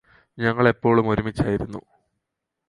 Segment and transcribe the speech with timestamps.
[0.37, 1.81] ഞങ്ങളെപ്പോളും ഒരുമിച്ചായിരുന്നു